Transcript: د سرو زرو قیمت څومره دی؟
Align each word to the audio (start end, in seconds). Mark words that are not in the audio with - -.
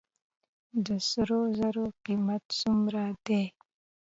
د 0.85 0.87
سرو 1.09 1.39
زرو 1.57 1.85
قیمت 2.05 2.43
څومره 2.59 3.03
دی؟ 3.25 3.43